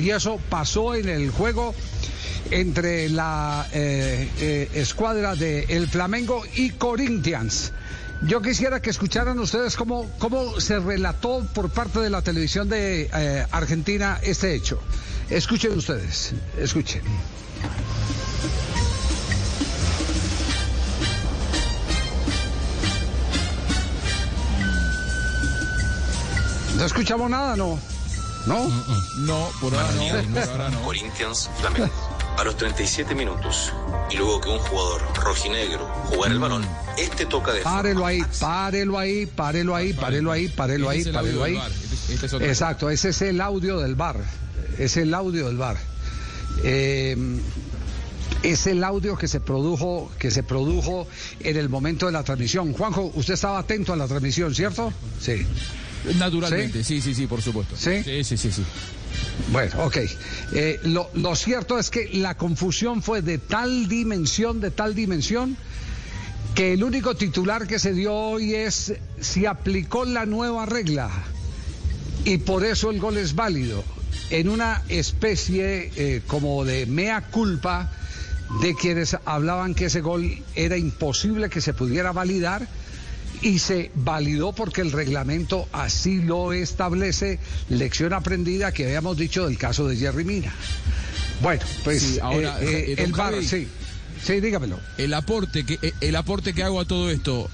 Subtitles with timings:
[0.00, 1.74] Y eso pasó en el juego
[2.50, 7.72] entre la eh, eh, escuadra de El Flamengo y Corinthians.
[8.22, 13.10] Yo quisiera que escucharan ustedes cómo, cómo se relató por parte de la televisión de
[13.12, 14.80] eh, Argentina este hecho.
[15.28, 17.02] Escuchen ustedes, escuchen.
[26.78, 27.78] No escuchamos nada, ¿no?
[28.46, 28.68] ¿No?
[29.18, 30.32] No, por ahora no.
[30.34, 30.82] Por ahora no.
[30.82, 31.90] Corinthians Flamengo.
[32.38, 33.72] A los 37 minutos,
[34.10, 38.98] y luego que un jugador rojinegro jugara el balón, este toca de Párelo ahí, párelo
[38.98, 41.60] ahí, párelo ahí, párelo ahí, párelo ahí, Este es el párelo ahí.
[42.08, 42.48] Este- este.
[42.48, 44.16] Exacto, ese es el audio del bar.
[44.78, 45.76] Es el audio del bar.
[46.62, 47.16] Eh,
[48.42, 51.06] es el audio que se produjo, que se produjo
[51.40, 52.72] en el momento de la transmisión.
[52.72, 54.92] Juanjo, usted estaba atento a la transmisión, ¿cierto?
[55.20, 55.46] Sí.
[56.18, 57.76] Naturalmente, sí, sí, sí, por supuesto.
[57.76, 58.02] ¿Sí?
[58.02, 58.52] Sí, sí, sí.
[58.52, 58.62] sí.
[59.52, 59.96] Bueno, ok.
[60.52, 65.56] Eh, lo, lo cierto es que la confusión fue de tal dimensión, de tal dimensión,
[66.54, 71.10] que el único titular que se dio hoy es si aplicó la nueva regla
[72.24, 73.82] y por eso el gol es válido.
[74.30, 77.90] En una especie eh, como de mea culpa
[78.60, 82.66] de quienes hablaban que ese gol era imposible que se pudiera validar
[83.42, 87.38] y se validó porque el reglamento así lo establece,
[87.68, 90.52] lección aprendida que habíamos dicho del caso de Jerry Mina.
[91.42, 93.46] Bueno, pues Sí, ahora, eh, eh, eh, el Javi.
[93.46, 93.66] sí,
[94.22, 94.78] sí, dígamelo.
[94.98, 97.48] El aporte que el aporte que hago a todo esto,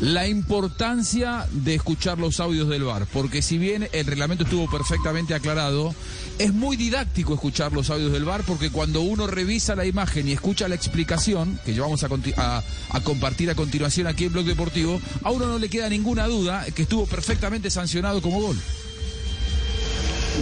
[0.00, 5.34] la importancia de escuchar los audios del bar, porque si bien el reglamento estuvo perfectamente
[5.34, 5.94] aclarado,
[6.38, 10.32] es muy didáctico escuchar los audios del bar porque cuando uno revisa la imagen y
[10.32, 12.62] escucha la explicación que llevamos a,
[13.04, 16.82] compartir a continuación aquí en Blog Deportivo, a uno no le queda ninguna duda que
[16.82, 18.58] estuvo perfectamente sancionado como gol.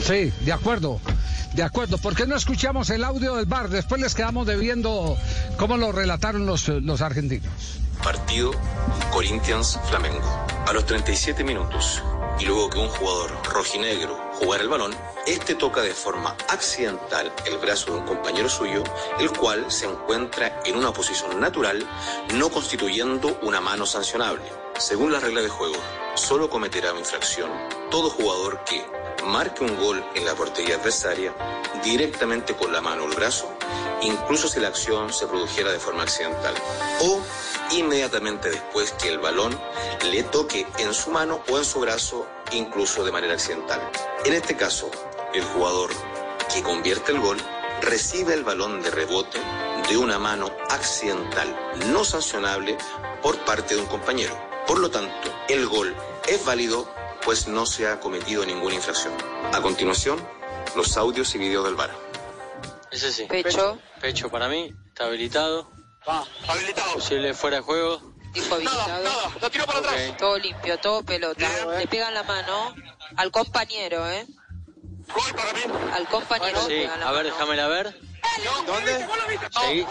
[0.03, 1.01] Sí, de acuerdo.
[1.55, 3.69] De acuerdo, ¿por qué no escuchamos el audio del bar?
[3.69, 5.19] Después les quedamos debiendo
[5.59, 7.53] cómo lo relataron los, los argentinos.
[8.03, 8.51] Partido
[9.11, 10.29] Corinthians Flamengo.
[10.67, 12.03] A los 37 minutos,
[12.39, 14.95] y luego que un jugador rojinegro jugara el balón,
[15.27, 18.83] este toca de forma accidental el brazo de un compañero suyo,
[19.21, 21.87] el cual se encuentra en una posición natural,
[22.35, 24.45] no constituyendo una mano sancionable.
[24.79, 25.77] Según la regla de juego,
[26.15, 27.51] solo cometerá infracción
[27.91, 28.85] todo jugador que
[29.25, 31.33] marque un gol en la portería adversaria
[31.85, 33.53] directamente con la mano o el brazo,
[34.03, 36.55] incluso si la acción se produjera de forma accidental,
[37.01, 37.21] o
[37.73, 39.59] inmediatamente después que el balón
[40.11, 43.81] le toque en su mano o en su brazo, incluso de manera accidental.
[44.25, 44.91] En este caso,
[45.35, 45.91] el jugador
[46.53, 47.39] que convierte el gol
[47.81, 49.39] recibe el balón de rebote
[49.89, 51.55] de una mano accidental
[51.91, 52.77] no sancionable
[53.23, 54.39] por parte de un compañero.
[54.67, 55.95] Por lo tanto, el gol
[56.29, 56.89] es válido
[57.25, 59.15] pues no se ha cometido ninguna infracción.
[59.53, 60.19] A continuación,
[60.75, 62.02] los audios y videos del VAR.
[62.93, 63.25] Ese sí.
[63.25, 63.79] Pecho.
[64.01, 65.71] Pecho para mí, está habilitado.
[66.09, 66.95] Va, habilitado.
[66.95, 68.13] Posible fuera de juego.
[68.33, 69.03] Dijo Nada, habilitado.
[69.05, 70.17] nada, lo tiró para atrás.
[70.19, 71.49] Todo limpio, todo pelota.
[71.79, 72.75] Le pegan la mano
[73.17, 74.27] al compañero, ¿eh?
[75.15, 75.61] Gol para mí.
[75.95, 77.99] Al compañero Sí, pegan la a ver, déjamela ver.
[78.67, 79.07] ¿Dónde?
[79.61, 79.87] Seguí.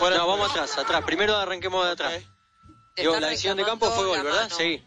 [0.00, 1.02] No, vamos atrás, atrás.
[1.04, 2.12] Primero arranquemos de atrás.
[2.96, 4.42] Digo, la decisión de campo fue gol, ¿verdad?
[4.42, 4.54] mano.
[4.56, 4.84] Seguí.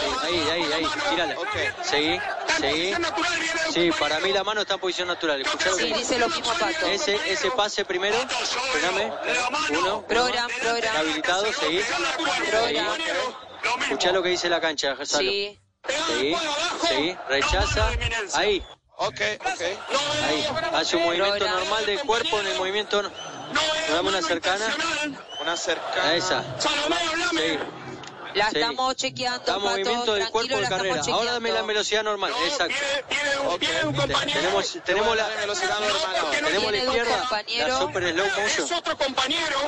[0.00, 0.86] Sí, ahí, ahí, ahí.
[1.10, 1.36] Tírala.
[1.82, 2.20] Seguí,
[2.58, 2.88] seguí.
[2.92, 3.06] el
[3.72, 5.40] Sí, para mí la mano está en posición natural.
[5.42, 6.86] Escuchá lo que Sí, dice lo mismo Pato.
[6.86, 8.16] Ese, ese pase primero.
[8.16, 9.12] Espérame.
[9.70, 10.02] Uno.
[10.06, 10.96] Program, program.
[10.96, 11.80] Habilitado, seguí.
[11.82, 12.50] Seguí.
[12.50, 12.86] Program.
[13.82, 15.30] Escuchá lo que dice la cancha, Salo.
[15.30, 15.58] Sí.
[16.08, 16.36] Seguí,
[16.88, 17.88] seguí, rechaza.
[18.34, 18.64] Ahí,
[18.98, 19.60] Ok, ok.
[20.26, 20.46] ahí.
[20.72, 21.58] Hace un movimiento Program.
[21.60, 23.02] normal del cuerpo en el movimiento.
[23.02, 23.10] no-
[23.92, 24.74] Dame una cercana.
[25.40, 26.08] Una cercana.
[26.08, 26.44] A esa.
[26.58, 27.58] Seguí.
[28.36, 28.58] La Sí.
[28.58, 29.60] estamos chequeando, Pato.
[29.60, 31.00] movimiento del cuerpo de carrera.
[31.10, 32.32] Ahora dame la velocidad normal.
[32.44, 32.74] Exacto.
[33.58, 34.40] Viene un compañero.
[34.40, 37.68] Tenemos, tenemos la, velocidad normal tenemos la izquierda, compañeros.
[37.68, 39.58] la super slow Es otro compañero.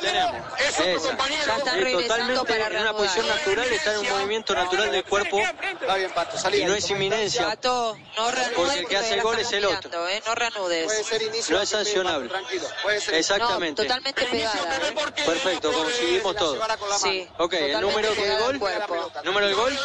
[0.00, 0.34] Tenemos.
[0.58, 1.08] Es otro Esa.
[1.08, 1.42] compañero.
[1.46, 5.04] Ya está regresando totalmente para en una posición natural, está en un movimiento natural del
[5.04, 7.44] cuerpo Está bien, Pato, y no es inminencia.
[7.46, 8.56] Pato, no reanudes.
[8.56, 9.90] Porque el que hace la gol es el otro.
[9.90, 10.22] mirando, ¿eh?
[10.26, 11.06] No reanudes.
[11.06, 11.56] ser inicio.
[11.56, 12.28] No es sancionable.
[12.28, 12.66] Tranquilo.
[12.82, 13.12] Puede ser.
[13.12, 13.82] No, Exactamente.
[13.82, 14.78] totalmente pegada.
[15.26, 16.58] Perfecto, conseguimos todo.
[16.98, 17.28] Sí.
[17.38, 18.58] Ok, el número del gol.
[18.58, 19.12] cuerpo.
[19.24, 19.78] Número del gol.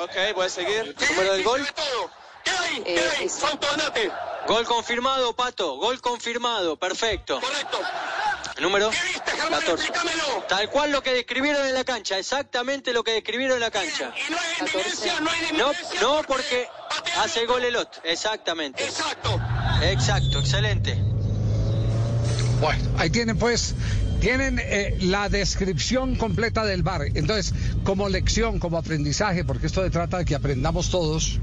[0.00, 0.94] Ok, puedes seguir.
[1.10, 1.66] Número del gol.
[2.44, 2.82] ¿Qué hay?
[2.82, 3.26] ¿Qué Eh, hay?
[3.26, 4.10] es- Santo, andate.
[4.46, 5.76] Gol confirmado, Pato.
[5.76, 6.76] Gol confirmado.
[6.76, 7.38] Perfecto.
[7.40, 7.78] Correcto.
[8.58, 9.60] Número ¿Qué viste, Germán?
[9.60, 9.86] 14.
[9.86, 10.44] Explícamelo.
[10.48, 12.18] Tal cual lo que describieron en la cancha.
[12.18, 14.12] Exactamente lo que describieron en la cancha.
[14.16, 16.68] Y no no porque
[17.18, 18.00] hace gol el otro.
[18.04, 18.84] Exactamente.
[18.84, 19.38] Exacto.
[19.82, 20.96] Exacto, excelente.
[22.60, 23.74] Bueno, ahí tienen pues,
[24.20, 27.02] tienen eh, la descripción completa del bar.
[27.14, 31.40] Entonces, como lección, como aprendizaje, porque esto se trata de que aprendamos todos,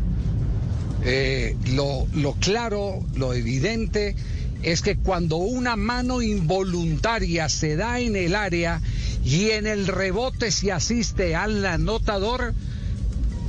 [1.04, 4.16] Eh, lo, lo claro, lo evidente
[4.64, 8.82] es que cuando una mano involuntaria se da en el área
[9.24, 12.54] y en el rebote se asiste al anotador,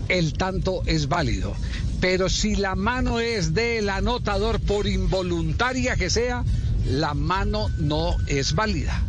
[0.09, 1.55] el tanto es válido.
[2.01, 6.45] Pero si la mano es del anotador, por involuntaria que sea,
[6.87, 9.03] la mano no es válida.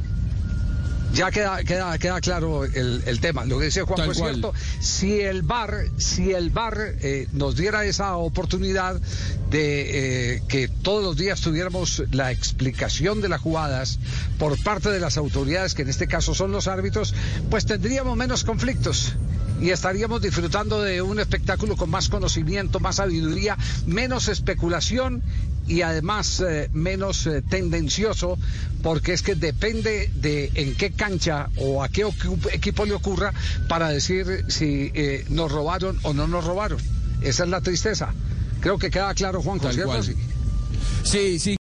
[1.14, 3.46] Ya queda, queda, queda claro el, el tema.
[3.46, 4.34] Lo que dice Juan Tal es cual.
[4.36, 4.54] cierto.
[4.80, 9.02] Si el VAR, si el VAR eh, nos diera esa oportunidad
[9.50, 14.00] de eh, que todos los días tuviéramos la explicación de las jugadas
[14.38, 17.16] por parte de las autoridades, que en este caso son los árbitros,
[17.50, 19.16] pues tendríamos menos conflictos
[19.62, 25.22] y estaríamos disfrutando de un espectáculo con más conocimiento, más sabiduría, menos especulación
[25.70, 28.38] y además eh, menos eh, tendencioso,
[28.82, 32.06] porque es que depende de en qué cancha o a qué
[32.52, 33.34] equipo le ocurra
[33.68, 36.80] para decir si eh, nos robaron o no nos robaron.
[37.22, 38.14] Esa es la tristeza.
[38.62, 40.02] Creo que queda claro, Juan ¿cierto?
[41.04, 41.58] Sí, sí.